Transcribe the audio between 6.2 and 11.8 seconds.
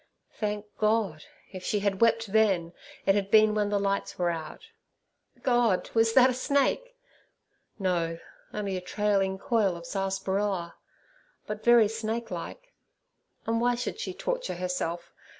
a snake! No; only a trailing coil of sarsaparilla, but